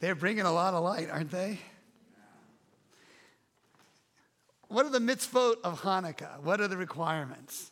They're 0.00 0.14
bringing 0.14 0.44
a 0.44 0.52
lot 0.52 0.74
of 0.74 0.82
light, 0.82 1.10
aren't 1.10 1.30
they? 1.30 1.58
What 4.68 4.86
are 4.86 4.90
the 4.90 4.98
mitzvot 4.98 5.56
of 5.62 5.82
Hanukkah? 5.82 6.40
What 6.40 6.60
are 6.60 6.68
the 6.68 6.76
requirements? 6.76 7.70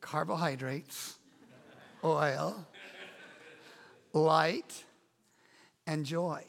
Carbohydrates, 0.00 1.16
oil, 2.02 2.66
light, 4.12 4.84
and 5.86 6.04
joy. 6.04 6.44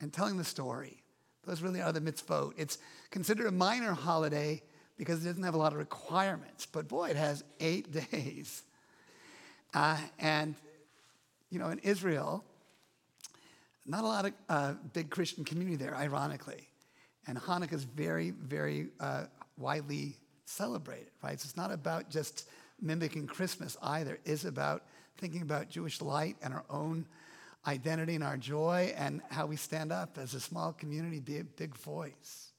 And 0.00 0.12
telling 0.12 0.36
the 0.36 0.44
story. 0.44 1.02
Those 1.44 1.62
really 1.62 1.80
are 1.80 1.92
the 1.92 2.00
mitzvot. 2.00 2.52
It's 2.56 2.78
considered 3.10 3.46
a 3.46 3.52
minor 3.52 3.92
holiday 3.92 4.62
because 4.96 5.24
it 5.24 5.28
doesn't 5.28 5.42
have 5.42 5.54
a 5.54 5.58
lot 5.58 5.72
of 5.72 5.78
requirements. 5.78 6.66
But 6.66 6.88
boy, 6.88 7.08
it 7.10 7.16
has 7.16 7.42
eight 7.58 7.90
days. 8.10 8.62
Uh, 9.72 9.98
and, 10.18 10.56
you 11.50 11.58
know, 11.58 11.68
in 11.68 11.78
Israel, 11.80 12.44
not 13.86 14.04
a 14.04 14.06
lot 14.06 14.24
of 14.26 14.32
uh, 14.48 14.74
big 14.92 15.10
Christian 15.10 15.44
community 15.44 15.76
there, 15.76 15.96
ironically. 15.96 16.68
And 17.26 17.38
Hanukkah 17.38 17.72
is 17.74 17.84
very, 17.84 18.30
very 18.30 18.88
uh, 19.00 19.24
widely 19.56 20.16
celebrated, 20.44 21.10
right? 21.22 21.40
So 21.40 21.46
it's 21.46 21.56
not 21.56 21.70
about 21.70 22.10
just 22.10 22.48
mimicking 22.80 23.26
Christmas 23.26 23.76
either. 23.82 24.18
It's 24.24 24.44
about 24.44 24.84
thinking 25.18 25.42
about 25.42 25.68
Jewish 25.68 26.00
light 26.00 26.36
and 26.42 26.54
our 26.54 26.64
own 26.70 27.06
identity 27.66 28.14
and 28.14 28.24
our 28.24 28.36
joy 28.36 28.94
and 28.96 29.20
how 29.30 29.46
we 29.46 29.56
stand 29.56 29.92
up 29.92 30.16
as 30.16 30.34
a 30.34 30.40
small 30.40 30.72
community, 30.72 31.20
be 31.20 31.38
a 31.38 31.44
big 31.44 31.76
voice. 31.76 32.52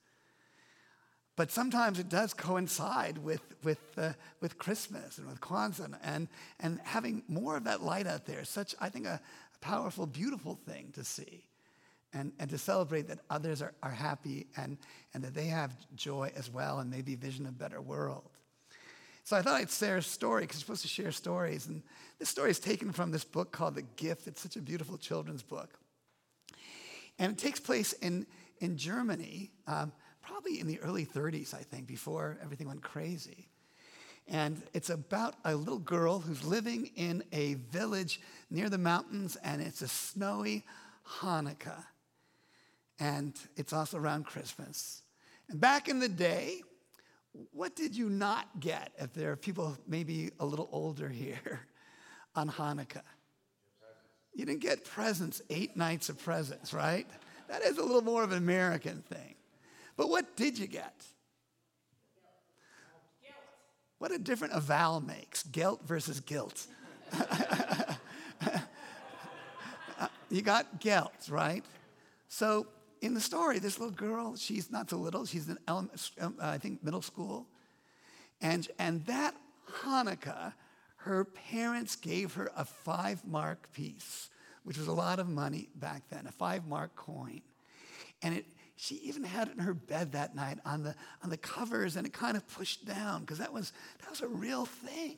But 1.40 1.52
sometimes 1.52 2.00
it 2.00 2.10
does 2.10 2.34
coincide 2.34 3.18
with, 3.20 3.40
with, 3.64 3.80
uh, 3.98 4.12
with 4.42 4.58
Christmas 4.58 5.20
and 5.20 5.26
with 5.26 5.40
Kwanzaa 5.40 5.96
and, 6.04 6.28
and 6.60 6.82
having 6.84 7.24
more 7.30 7.56
of 7.56 7.64
that 7.64 7.82
light 7.82 8.08
out 8.08 8.26
there. 8.26 8.44
Such, 8.44 8.76
I 8.82 8.90
think, 8.90 9.06
a, 9.06 9.22
a 9.56 9.60
powerful, 9.62 10.06
beautiful 10.06 10.60
thing 10.68 10.92
to 10.96 11.06
see 11.06 11.46
and, 12.12 12.34
and 12.40 12.50
to 12.50 12.58
celebrate 12.58 13.08
that 13.08 13.20
others 13.30 13.62
are, 13.62 13.72
are 13.82 13.90
happy 13.90 14.48
and, 14.58 14.78
and 15.14 15.24
that 15.24 15.34
they 15.34 15.46
have 15.46 15.72
joy 15.96 16.30
as 16.36 16.50
well 16.50 16.80
and 16.80 16.92
maybe 16.92 17.16
vision 17.16 17.46
of 17.46 17.52
a 17.52 17.58
better 17.58 17.80
world. 17.80 18.30
So 19.24 19.38
I 19.38 19.42
thought 19.42 19.62
I'd 19.62 19.72
share 19.72 19.96
a 19.96 20.02
story 20.02 20.44
because 20.44 20.58
you're 20.58 20.66
supposed 20.66 20.82
to 20.82 20.90
share 20.90 21.14
stories. 21.14 21.68
And 21.68 21.84
this 22.20 22.28
story 22.28 22.52
is 22.52 22.60
taken 22.60 22.92
from 22.92 23.12
this 23.12 23.24
book 23.24 23.54
called 23.54 23.76
The 23.76 23.86
Gift. 23.96 24.28
It's 24.28 24.42
such 24.42 24.58
a 24.58 24.62
beautiful 24.62 24.98
children's 24.98 25.44
book. 25.44 25.80
And 27.18 27.32
it 27.32 27.38
takes 27.38 27.62
place 27.62 27.94
in, 27.94 28.28
in 28.60 28.76
Germany. 28.76 29.52
Um, 29.68 29.94
probably 30.30 30.60
in 30.60 30.68
the 30.68 30.80
early 30.82 31.06
30s, 31.06 31.54
I 31.54 31.64
think, 31.64 31.88
before 31.88 32.38
everything 32.44 32.68
went 32.68 32.84
crazy. 32.84 33.48
And 34.28 34.62
it's 34.74 34.92
about 34.92 35.36
a 35.44 35.56
little 35.56 35.80
girl 35.80 36.20
who's 36.20 36.44
living 36.44 36.92
in 36.96 37.24
a 37.32 37.56
village 37.56 38.22
near 38.52 38.70
the 38.70 38.78
mountains, 38.78 39.38
and 39.44 39.60
it's 39.60 39.82
a 39.82 39.88
snowy 39.88 40.64
Hanukkah. 41.20 41.84
And 43.00 43.34
it's 43.56 43.74
also 43.74 43.98
around 43.98 44.26
Christmas. 44.28 45.02
And 45.50 45.60
back 45.60 45.88
in 45.88 46.00
the 46.00 46.10
day, 46.10 46.62
what 47.52 47.76
did 47.76 47.96
you 47.96 48.08
not 48.08 48.60
get 48.60 48.92
if 49.00 49.14
there 49.14 49.32
are 49.32 49.36
people 49.36 49.78
maybe 49.88 50.30
a 50.40 50.46
little 50.46 50.70
older 50.72 51.10
here 51.10 51.62
on 52.36 52.50
Hanukkah? 52.52 53.02
You 54.36 54.46
didn't 54.46 54.62
get 54.62 54.86
presents, 54.86 55.42
eight 55.50 55.76
nights 55.76 56.08
of 56.10 56.24
presents, 56.24 56.72
right? 56.72 57.08
That 57.48 57.64
is 57.64 57.80
a 57.80 57.84
little 57.84 58.04
more 58.04 58.24
of 58.24 58.32
an 58.32 58.38
American 58.38 59.02
thing. 59.10 59.36
But 60.00 60.10
what 60.10 60.38
did 60.38 60.58
you 60.58 60.66
get? 60.66 61.04
What 63.98 64.14
a 64.14 64.18
different 64.18 64.54
a 64.54 64.62
vowel 64.62 65.02
makes 65.02 65.44
guilt 65.44 65.82
versus 65.86 66.22
guilt. 66.22 66.68
you 70.30 70.42
got 70.42 70.80
guilt, 70.80 71.28
right? 71.28 71.66
So 72.30 72.68
in 73.02 73.14
the 73.14 73.20
story, 73.20 73.60
this 73.60 73.78
little 73.78 73.94
girl, 73.94 74.38
she's 74.38 74.72
not 74.72 74.90
so 74.90 74.96
little, 74.96 75.26
she's 75.26 75.50
in, 75.50 75.58
um, 75.68 75.90
I 76.42 76.58
think, 76.58 76.82
middle 76.82 77.02
school. 77.02 77.46
And, 78.40 78.70
and 78.80 79.06
that 79.08 79.36
Hanukkah, 79.84 80.54
her 81.00 81.26
parents 81.26 81.98
gave 81.98 82.36
her 82.36 82.50
a 82.56 82.64
five 82.64 83.26
mark 83.28 83.74
piece, 83.74 84.30
which 84.64 84.78
was 84.78 84.88
a 84.88 84.94
lot 84.94 85.20
of 85.20 85.28
money 85.28 85.68
back 85.76 86.04
then, 86.10 86.26
a 86.26 86.32
five 86.32 86.66
mark 86.68 86.96
coin. 86.96 87.42
And 88.22 88.36
it, 88.36 88.46
she 88.82 88.96
even 89.04 89.26
had 89.26 89.50
it 89.50 89.56
in 89.58 89.60
her 89.60 89.74
bed 89.74 90.14
that 90.14 90.36
night 90.36 90.58
on 90.66 90.84
the, 90.84 90.96
on 91.22 91.30
the 91.30 91.36
covers 91.36 91.98
and 91.98 92.08
it 92.08 92.14
kind 92.14 92.38
of 92.38 92.48
pushed 92.48 92.86
down 92.86 93.20
because 93.22 93.38
that 93.40 93.52
was, 93.52 93.74
that 94.00 94.10
was 94.10 94.22
a 94.22 94.28
real 94.28 94.66
thing. 94.66 95.18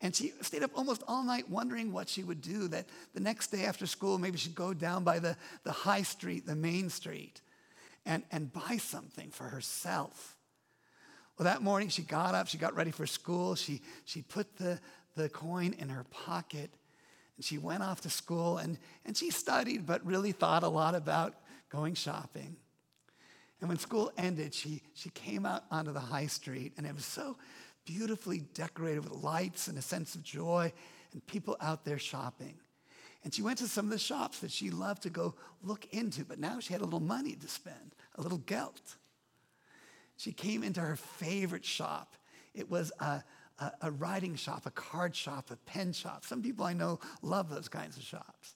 And 0.00 0.16
she 0.16 0.32
stayed 0.40 0.62
up 0.62 0.70
almost 0.74 1.02
all 1.06 1.22
night 1.22 1.50
wondering 1.50 1.92
what 1.92 2.08
she 2.08 2.24
would 2.24 2.40
do. 2.40 2.66
That 2.68 2.86
the 3.12 3.20
next 3.20 3.48
day 3.48 3.66
after 3.66 3.86
school, 3.86 4.16
maybe 4.16 4.38
she'd 4.38 4.54
go 4.54 4.72
down 4.72 5.04
by 5.04 5.18
the, 5.18 5.36
the 5.64 5.72
high 5.72 6.00
street, 6.00 6.46
the 6.46 6.56
main 6.56 6.88
street, 6.88 7.42
and, 8.06 8.22
and 8.32 8.50
buy 8.50 8.78
something 8.78 9.28
for 9.28 9.44
herself. 9.44 10.34
Well, 11.38 11.44
that 11.44 11.60
morning 11.60 11.90
she 11.90 12.02
got 12.02 12.34
up, 12.34 12.48
she 12.48 12.56
got 12.56 12.74
ready 12.74 12.90
for 12.90 13.06
school, 13.06 13.54
she, 13.54 13.82
she 14.06 14.22
put 14.22 14.56
the, 14.56 14.80
the 15.14 15.28
coin 15.28 15.74
in 15.78 15.90
her 15.90 16.04
pocket, 16.04 16.70
and 17.36 17.44
she 17.44 17.58
went 17.58 17.82
off 17.82 18.00
to 18.02 18.10
school 18.10 18.56
and, 18.56 18.78
and 19.04 19.14
she 19.14 19.30
studied, 19.30 19.86
but 19.86 20.04
really 20.06 20.32
thought 20.32 20.62
a 20.62 20.68
lot 20.68 20.94
about 20.94 21.34
going 21.70 21.94
shopping. 21.94 22.56
And 23.60 23.68
when 23.68 23.78
school 23.78 24.12
ended, 24.18 24.54
she, 24.54 24.82
she 24.94 25.08
came 25.10 25.46
out 25.46 25.64
onto 25.70 25.92
the 25.92 26.00
high 26.00 26.26
street, 26.26 26.74
and 26.76 26.86
it 26.86 26.94
was 26.94 27.06
so 27.06 27.36
beautifully 27.84 28.42
decorated 28.54 29.04
with 29.04 29.22
lights 29.22 29.68
and 29.68 29.78
a 29.78 29.82
sense 29.82 30.14
of 30.14 30.22
joy, 30.22 30.72
and 31.12 31.26
people 31.26 31.56
out 31.60 31.84
there 31.84 31.98
shopping. 31.98 32.54
And 33.24 33.34
she 33.34 33.42
went 33.42 33.58
to 33.58 33.68
some 33.68 33.86
of 33.86 33.90
the 33.90 33.98
shops 33.98 34.40
that 34.40 34.50
she 34.50 34.70
loved 34.70 35.02
to 35.02 35.10
go 35.10 35.34
look 35.62 35.86
into, 35.92 36.24
but 36.24 36.38
now 36.38 36.60
she 36.60 36.72
had 36.72 36.82
a 36.82 36.84
little 36.84 37.00
money 37.00 37.34
to 37.34 37.48
spend, 37.48 37.94
a 38.16 38.20
little 38.22 38.38
gelt. 38.38 38.96
She 40.16 40.32
came 40.32 40.62
into 40.62 40.80
her 40.80 40.96
favorite 40.96 41.64
shop. 41.64 42.14
It 42.54 42.70
was 42.70 42.92
a, 43.00 43.22
a, 43.58 43.72
a 43.82 43.90
writing 43.90 44.36
shop, 44.36 44.66
a 44.66 44.70
card 44.70 45.16
shop, 45.16 45.50
a 45.50 45.56
pen 45.56 45.92
shop. 45.92 46.24
Some 46.24 46.42
people 46.42 46.64
I 46.64 46.72
know 46.72 47.00
love 47.22 47.50
those 47.50 47.68
kinds 47.68 47.96
of 47.96 48.02
shops. 48.02 48.54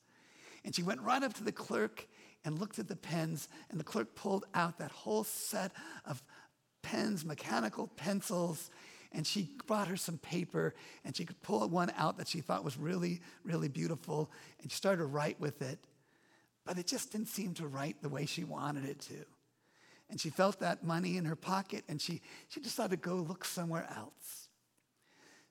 And 0.65 0.75
she 0.75 0.83
went 0.83 1.01
right 1.01 1.23
up 1.23 1.33
to 1.35 1.45
the 1.45 1.53
clerk 1.53 2.07
and 2.45 2.59
looked 2.59 2.79
at 2.79 2.89
the 2.89 2.97
pens, 2.97 3.49
and 3.71 3.79
the 3.79 3.85
clerk 3.85 4.15
pulled 4.15 4.47
out 4.55 4.79
that 4.79 4.91
whole 4.91 5.25
set 5.25 5.73
of 6.05 6.23
pens, 6.83 7.25
mechanical 7.25 7.87
pencils, 7.87 8.71
and 9.13 9.27
she 9.27 9.51
brought 9.67 9.89
her 9.89 9.97
some 9.97 10.19
paper, 10.19 10.75
and 11.05 11.17
she 11.17 11.25
could 11.25 11.41
pull 11.43 11.69
one 11.69 11.93
out 11.97 12.19
that 12.19 12.29
she 12.29 12.41
thought 12.41 12.65
was 12.65 12.79
really, 12.79 13.21
really 13.45 13.69
beautiful, 13.69 14.31
and 14.63 14.71
she 14.71 14.77
started 14.77 14.99
to 14.99 15.07
write 15.07 15.41
with 15.41 15.63
it. 15.63 15.79
But 16.65 16.79
it 16.79 16.87
just 16.87 17.11
didn't 17.11 17.29
seem 17.29 17.55
to 17.55 17.67
write 17.67 18.03
the 18.03 18.09
way 18.09 18.27
she 18.27 18.45
wanted 18.45 18.85
it 18.85 19.01
to. 19.01 19.25
And 20.09 20.21
she 20.21 20.31
felt 20.31 20.61
that 20.61 20.85
money 20.85 21.17
in 21.17 21.25
her 21.25 21.37
pocket, 21.37 21.85
and 21.89 22.01
she, 22.01 22.21
she 22.49 22.61
decided 22.61 23.03
to 23.03 23.09
go 23.09 23.17
look 23.17 23.45
somewhere 23.45 23.89
else. 23.97 24.49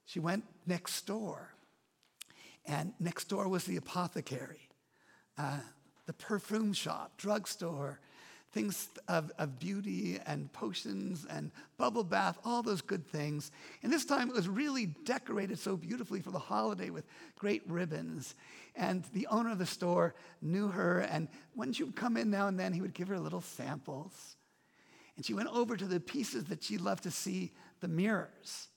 She 0.06 0.20
went 0.20 0.46
next 0.66 1.06
door, 1.06 1.54
and 2.66 2.94
next 3.00 3.26
door 3.26 3.48
was 3.48 3.66
the 3.66 3.78
apothecary. 3.78 4.70
Uh, 5.38 5.60
the 6.10 6.14
perfume 6.14 6.74
shop, 6.74 7.12
drugstore, 7.18 8.00
things 8.52 8.90
of, 9.08 9.32
of 9.38 9.60
beauty 9.60 10.18
and 10.26 10.52
potions 10.54 11.28
and 11.30 11.52
bubble 11.78 12.04
bath, 12.04 12.36
all 12.44 12.64
those 12.64 12.82
good 12.82 13.06
things. 13.06 13.52
And 13.84 13.94
this 13.94 14.06
time 14.06 14.28
it 14.28 14.34
was 14.34 14.50
really 14.50 14.88
decorated 14.88 15.60
so 15.60 15.78
beautifully 15.78 16.20
for 16.20 16.32
the 16.32 16.40
holiday 16.40 16.90
with 16.90 17.06
great 17.38 17.62
ribbons. 17.68 18.34
And 18.76 19.04
the 19.14 19.28
owner 19.28 19.52
of 19.52 19.60
the 19.60 19.68
store 19.68 20.16
knew 20.42 20.70
her, 20.70 21.02
and 21.02 21.28
when 21.54 21.74
she 21.74 21.84
would 21.84 21.96
come 21.96 22.18
in 22.18 22.32
now 22.32 22.48
and 22.48 22.60
then, 22.60 22.74
he 22.74 22.82
would 22.82 22.96
give 22.96 23.10
her 23.10 23.20
little 23.20 23.42
samples. 23.42 24.36
And 25.16 25.24
she 25.24 25.36
went 25.36 25.50
over 25.50 25.78
to 25.78 25.86
the 25.86 26.00
pieces 26.00 26.46
that 26.46 26.64
she 26.64 26.80
loved 26.80 27.04
to 27.04 27.12
see 27.12 27.52
the 27.82 27.88
mirrors. 27.88 28.70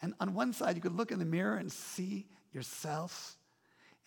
And 0.00 0.14
on 0.20 0.32
one 0.32 0.54
side, 0.54 0.76
you 0.76 0.80
could 0.80 0.96
look 0.96 1.12
in 1.12 1.18
the 1.18 1.26
mirror 1.26 1.58
and 1.58 1.70
see 1.70 2.24
yourself 2.54 3.36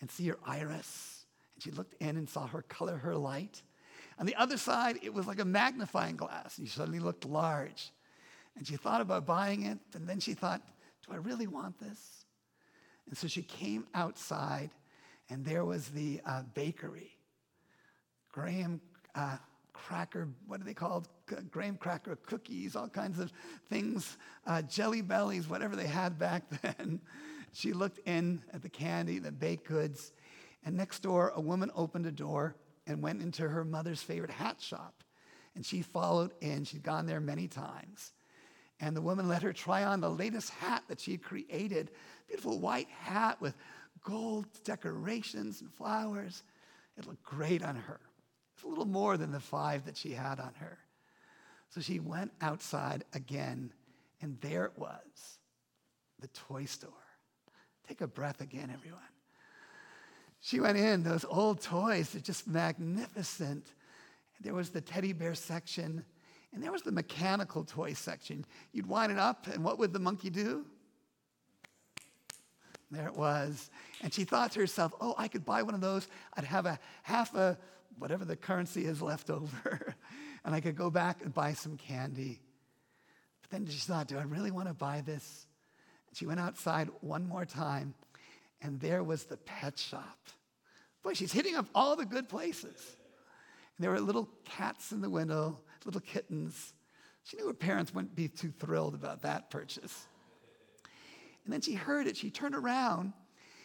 and 0.00 0.10
see 0.10 0.24
your 0.24 0.38
iris 0.44 1.25
and 1.56 1.62
she 1.62 1.70
looked 1.70 1.94
in 2.00 2.16
and 2.16 2.28
saw 2.28 2.46
her 2.46 2.62
color, 2.62 2.98
her 2.98 3.16
light. 3.16 3.62
On 4.18 4.26
the 4.26 4.36
other 4.36 4.56
side, 4.56 4.98
it 5.02 5.12
was 5.12 5.26
like 5.26 5.40
a 5.40 5.44
magnifying 5.44 6.16
glass. 6.16 6.58
And 6.58 6.68
she 6.68 6.74
suddenly 6.74 7.00
looked 7.00 7.24
large. 7.24 7.90
And 8.56 8.66
she 8.66 8.76
thought 8.76 9.00
about 9.00 9.26
buying 9.26 9.64
it, 9.64 9.78
and 9.94 10.08
then 10.08 10.20
she 10.20 10.32
thought, 10.32 10.62
do 11.06 11.12
I 11.12 11.16
really 11.16 11.46
want 11.46 11.78
this? 11.78 12.24
And 13.06 13.16
so 13.16 13.26
she 13.26 13.42
came 13.42 13.86
outside, 13.94 14.70
and 15.28 15.44
there 15.44 15.64
was 15.64 15.88
the 15.88 16.20
uh, 16.24 16.42
bakery. 16.54 17.10
Graham 18.32 18.80
uh, 19.14 19.36
cracker, 19.72 20.28
what 20.46 20.60
are 20.60 20.64
they 20.64 20.74
called? 20.74 21.08
graham 21.50 21.76
cracker 21.76 22.16
cookies, 22.26 22.76
all 22.76 22.88
kinds 22.88 23.18
of 23.18 23.32
things, 23.68 24.16
uh, 24.46 24.62
jelly 24.62 25.02
bellies, 25.02 25.48
whatever 25.48 25.74
they 25.74 25.86
had 25.86 26.18
back 26.18 26.44
then. 26.62 27.00
she 27.52 27.72
looked 27.72 27.98
in 28.06 28.42
at 28.52 28.62
the 28.62 28.68
candy, 28.68 29.18
the 29.18 29.32
baked 29.32 29.66
goods, 29.66 30.12
and 30.66 30.76
next 30.76 31.00
door, 31.00 31.32
a 31.34 31.40
woman 31.40 31.70
opened 31.76 32.06
a 32.06 32.10
door 32.10 32.56
and 32.88 33.00
went 33.00 33.22
into 33.22 33.48
her 33.48 33.64
mother's 33.64 34.02
favorite 34.02 34.32
hat 34.32 34.60
shop. 34.60 35.04
And 35.54 35.64
she 35.64 35.80
followed 35.80 36.32
in. 36.40 36.64
She'd 36.64 36.82
gone 36.82 37.06
there 37.06 37.20
many 37.20 37.46
times. 37.46 38.12
And 38.80 38.94
the 38.94 39.00
woman 39.00 39.28
let 39.28 39.42
her 39.42 39.52
try 39.52 39.84
on 39.84 40.00
the 40.00 40.10
latest 40.10 40.50
hat 40.50 40.82
that 40.88 41.00
she 41.00 41.12
had 41.12 41.22
created 41.22 41.92
beautiful 42.26 42.58
white 42.58 42.90
hat 42.90 43.40
with 43.40 43.54
gold 44.02 44.46
decorations 44.64 45.60
and 45.60 45.72
flowers. 45.72 46.42
It 46.98 47.06
looked 47.06 47.22
great 47.22 47.62
on 47.62 47.76
her. 47.76 48.00
It's 48.54 48.64
a 48.64 48.68
little 48.68 48.86
more 48.86 49.16
than 49.16 49.30
the 49.30 49.40
five 49.40 49.84
that 49.86 49.96
she 49.96 50.10
had 50.10 50.40
on 50.40 50.52
her. 50.58 50.78
So 51.68 51.80
she 51.80 52.00
went 52.00 52.32
outside 52.40 53.04
again, 53.14 53.72
and 54.20 54.36
there 54.40 54.64
it 54.64 54.76
was 54.76 55.38
the 56.18 56.28
toy 56.28 56.64
store. 56.64 56.90
Take 57.86 58.00
a 58.00 58.08
breath 58.08 58.40
again, 58.40 58.70
everyone. 58.74 59.00
She 60.46 60.60
went 60.60 60.78
in, 60.78 61.02
those 61.02 61.24
old 61.28 61.60
toys 61.60 62.14
are 62.14 62.20
just 62.20 62.46
magnificent. 62.46 63.66
There 64.40 64.54
was 64.54 64.70
the 64.70 64.80
teddy 64.80 65.12
bear 65.12 65.34
section, 65.34 66.04
and 66.52 66.62
there 66.62 66.70
was 66.70 66.82
the 66.82 66.92
mechanical 66.92 67.64
toy 67.64 67.94
section. 67.94 68.44
You'd 68.70 68.86
wind 68.86 69.10
it 69.10 69.18
up, 69.18 69.48
and 69.48 69.64
what 69.64 69.80
would 69.80 69.92
the 69.92 69.98
monkey 69.98 70.30
do? 70.30 70.64
There 72.92 73.08
it 73.08 73.16
was. 73.16 73.70
And 74.04 74.14
she 74.14 74.22
thought 74.22 74.52
to 74.52 74.60
herself, 74.60 74.94
oh, 75.00 75.16
I 75.18 75.26
could 75.26 75.44
buy 75.44 75.64
one 75.64 75.74
of 75.74 75.80
those. 75.80 76.06
I'd 76.36 76.44
have 76.44 76.64
a 76.64 76.78
half 77.02 77.34
a 77.34 77.58
whatever 77.98 78.24
the 78.24 78.36
currency 78.36 78.84
is 78.84 79.02
left 79.02 79.30
over, 79.30 79.96
and 80.44 80.54
I 80.54 80.60
could 80.60 80.76
go 80.76 80.90
back 80.90 81.22
and 81.24 81.34
buy 81.34 81.54
some 81.54 81.76
candy. 81.76 82.40
But 83.42 83.50
then 83.50 83.66
she 83.66 83.80
thought, 83.80 84.06
do 84.06 84.16
I 84.16 84.22
really 84.22 84.52
want 84.52 84.68
to 84.68 84.74
buy 84.74 85.02
this? 85.04 85.48
She 86.12 86.24
went 86.24 86.38
outside 86.38 86.88
one 87.00 87.26
more 87.26 87.44
time, 87.44 87.94
and 88.62 88.80
there 88.80 89.02
was 89.02 89.24
the 89.24 89.36
pet 89.36 89.78
shop. 89.78 90.18
Boy, 91.02 91.14
she's 91.14 91.32
hitting 91.32 91.54
up 91.54 91.66
all 91.74 91.96
the 91.96 92.06
good 92.06 92.28
places. 92.28 92.96
And 93.76 93.84
there 93.84 93.90
were 93.90 94.00
little 94.00 94.28
cats 94.44 94.92
in 94.92 95.00
the 95.00 95.10
window, 95.10 95.58
little 95.84 96.00
kittens. 96.00 96.74
She 97.24 97.36
knew 97.36 97.46
her 97.46 97.54
parents 97.54 97.94
wouldn't 97.94 98.14
be 98.14 98.28
too 98.28 98.50
thrilled 98.50 98.94
about 98.94 99.22
that 99.22 99.50
purchase. 99.50 100.06
And 101.44 101.52
then 101.52 101.60
she 101.60 101.74
heard 101.74 102.06
it. 102.06 102.16
She 102.16 102.30
turned 102.30 102.54
around, 102.54 103.12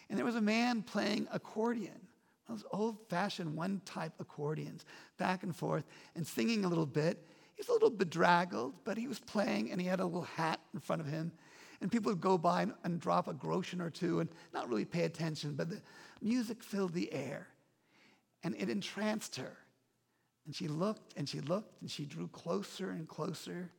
and 0.08 0.18
there 0.18 0.24
was 0.24 0.36
a 0.36 0.40
man 0.40 0.82
playing 0.82 1.26
accordion, 1.32 2.00
those 2.48 2.64
old 2.70 2.98
fashioned 3.08 3.56
one 3.56 3.80
type 3.84 4.12
accordions, 4.20 4.84
back 5.18 5.42
and 5.42 5.54
forth, 5.54 5.84
and 6.14 6.26
singing 6.26 6.64
a 6.64 6.68
little 6.68 6.86
bit. 6.86 7.26
He 7.54 7.60
was 7.60 7.68
a 7.68 7.72
little 7.72 7.90
bedraggled, 7.90 8.74
but 8.84 8.96
he 8.96 9.08
was 9.08 9.18
playing, 9.18 9.72
and 9.72 9.80
he 9.80 9.86
had 9.86 10.00
a 10.00 10.04
little 10.04 10.22
hat 10.22 10.60
in 10.74 10.80
front 10.80 11.02
of 11.02 11.08
him. 11.08 11.32
And 11.82 11.90
people 11.90 12.12
would 12.12 12.20
go 12.20 12.38
by 12.38 12.62
and, 12.62 12.72
and 12.84 13.00
drop 13.00 13.26
a 13.26 13.34
groschen 13.34 13.80
or 13.80 13.90
two 13.90 14.20
and 14.20 14.30
not 14.54 14.68
really 14.68 14.84
pay 14.84 15.02
attention, 15.02 15.54
but 15.54 15.68
the 15.68 15.82
music 16.22 16.62
filled 16.62 16.94
the 16.94 17.12
air, 17.12 17.48
and 18.44 18.54
it 18.56 18.70
entranced 18.70 19.34
her. 19.36 19.56
And 20.46 20.54
she 20.54 20.68
looked 20.68 21.14
and 21.16 21.28
she 21.28 21.40
looked 21.40 21.80
and 21.82 21.90
she 21.90 22.04
drew 22.04 22.28
closer 22.28 22.90
and 22.90 23.08
closer. 23.08 23.70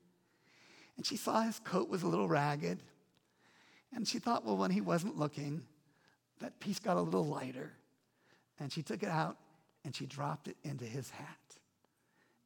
And 0.98 1.06
she 1.06 1.18
saw 1.18 1.42
his 1.42 1.60
coat 1.60 1.90
was 1.90 2.04
a 2.04 2.08
little 2.08 2.28
ragged. 2.28 2.84
And 3.94 4.08
she 4.08 4.20
thought, 4.20 4.46
well, 4.46 4.58
when 4.58 4.72
he 4.72 4.82
wasn't 4.82 5.18
looking, 5.18 5.64
that 6.40 6.60
piece 6.60 6.80
got 6.80 6.98
a 6.98 7.02
little 7.02 7.26
lighter. 7.26 7.72
And 8.60 8.72
she 8.72 8.82
took 8.82 9.04
it 9.04 9.10
out 9.10 9.38
and 9.84 9.96
she 9.96 10.06
dropped 10.06 10.48
it 10.48 10.58
into 10.64 10.86
his 10.86 11.10
hat 11.10 11.58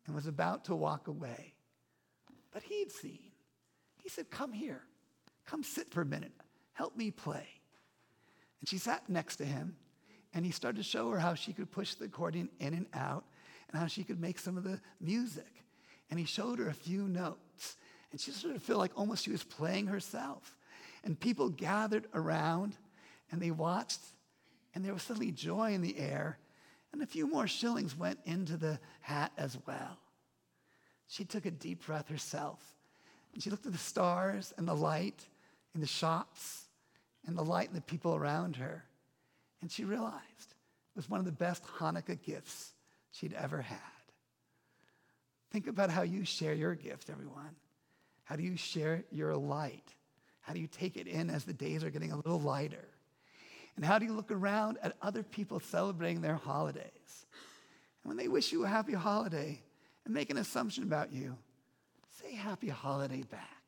and 0.06 0.16
was 0.16 0.28
about 0.28 0.66
to 0.66 0.76
walk 0.76 1.08
away. 1.08 1.54
But 2.52 2.64
he'd 2.64 2.92
seen. 2.92 3.32
He 4.02 4.10
said, 4.10 4.30
Come 4.30 4.54
here. 4.54 4.82
Come 5.48 5.64
sit 5.64 5.90
for 5.92 6.02
a 6.02 6.06
minute. 6.06 6.34
Help 6.74 6.96
me 6.96 7.10
play. 7.10 7.48
And 8.60 8.70
she 8.70 8.78
sat 8.78 9.10
next 9.10 9.38
to 9.38 9.46
him 9.46 9.76
and 10.34 10.46
he 10.46 10.52
started 10.52 10.78
to 10.78 10.84
show 10.84 11.10
her 11.10 11.20
how 11.20 11.34
she 11.34 11.54
could 11.54 11.72
push 11.72 11.96
the 11.96 12.06
accordion 12.06 12.50
in 12.60 12.74
and 12.74 12.86
out 12.94 13.26
and 13.70 13.80
how 13.80 13.88
she 13.88 14.04
could 14.04 14.20
make 14.20 14.38
some 14.38 14.58
of 14.58 14.64
the 14.64 14.80
music. 15.02 15.64
And 16.10 16.20
he 16.20 16.26
showed 16.26 16.60
her 16.60 16.70
a 16.70 16.74
few 16.74 17.08
notes. 17.08 17.78
And 18.12 18.20
she 18.20 18.32
started 18.32 18.60
to 18.60 18.66
feel 18.66 18.78
like 18.78 18.92
almost 18.96 19.24
she 19.24 19.32
was 19.32 19.44
playing 19.44 19.88
herself. 19.88 20.56
And 21.04 21.20
people 21.20 21.50
gathered 21.50 22.08
around 22.14 22.76
and 23.32 23.42
they 23.42 23.52
watched, 23.52 24.00
and 24.74 24.86
there 24.86 24.94
was 24.94 25.04
suddenly 25.04 25.32
joy 25.32 25.74
in 25.74 25.82
the 25.82 25.98
air. 25.98 26.38
And 26.94 27.02
a 27.02 27.06
few 27.06 27.28
more 27.28 27.48
shillings 27.48 27.98
went 27.98 28.20
into 28.26 28.56
the 28.56 28.80
hat 29.02 29.32
as 29.38 29.58
well. 29.68 29.98
She 31.08 31.26
took 31.26 31.46
a 31.46 31.52
deep 31.52 31.86
breath 31.86 32.08
herself. 32.08 32.62
And 33.34 33.44
she 33.44 33.50
looked 33.50 33.66
at 33.66 33.72
the 33.72 33.78
stars 33.78 34.54
and 34.58 34.68
the 34.68 34.74
light 34.74 35.26
in 35.78 35.82
the 35.82 35.88
shops 35.88 36.66
and 37.28 37.38
the 37.38 37.44
light 37.44 37.68
and 37.68 37.78
the 37.78 37.82
people 37.82 38.16
around 38.16 38.56
her. 38.56 38.84
And 39.62 39.72
she 39.72 39.86
realized 39.86 40.16
it 40.16 40.96
was 40.96 41.08
one 41.08 41.20
of 41.20 41.26
the 41.28 41.32
best 41.32 41.64
Hanukkah 41.78 42.20
gifts 42.20 42.74
she'd 43.12 43.34
ever 43.34 43.62
had. 43.62 43.78
Think 45.52 45.68
about 45.68 45.92
how 45.92 46.02
you 46.02 46.26
share 46.26 46.56
your 46.56 46.74
gift, 46.74 47.12
everyone. 47.12 47.56
How 48.24 48.36
do 48.36 48.42
you 48.42 48.58
share 48.58 49.04
your 49.12 49.36
light? 49.36 49.88
How 50.42 50.54
do 50.54 50.60
you 50.60 50.66
take 50.66 50.98
it 50.98 51.06
in 51.06 51.30
as 51.30 51.44
the 51.44 51.54
days 51.54 51.84
are 51.84 51.92
getting 51.92 52.12
a 52.12 52.16
little 52.16 52.42
lighter? 52.42 52.88
And 53.76 53.86
how 53.86 54.00
do 54.00 54.06
you 54.06 54.14
look 54.14 54.32
around 54.32 54.80
at 54.82 54.96
other 55.00 55.22
people 55.22 55.60
celebrating 55.60 56.22
their 56.22 56.38
holidays? 56.38 57.28
And 58.04 58.10
when 58.10 58.18
they 58.18 58.28
wish 58.28 58.52
you 58.52 58.66
a 58.66 58.68
happy 58.68 58.94
holiday 58.94 59.62
and 60.06 60.14
make 60.14 60.32
an 60.32 60.38
assumption 60.38 60.82
about 60.82 61.14
you, 61.14 61.38
say 62.24 62.34
happy 62.34 62.70
holiday 62.70 63.22
back. 63.22 63.62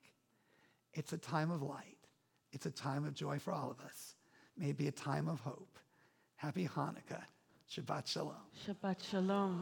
It's 0.93 1.13
a 1.13 1.19
time 1.19 1.51
of 1.51 1.61
light. 1.61 1.98
It's 2.51 2.65
a 2.65 2.71
time 2.71 3.05
of 3.05 3.13
joy 3.13 3.39
for 3.39 3.51
all 3.53 3.69
of 3.71 3.79
us. 3.85 4.15
Maybe 4.57 4.87
a 4.87 4.91
time 4.91 5.27
of 5.27 5.39
hope. 5.39 5.77
Happy 6.35 6.67
Hanukkah. 6.67 7.23
Shabbat 7.71 8.07
Shalom. 8.07 8.33
Shabbat 8.65 8.97
Shalom. 9.09 9.57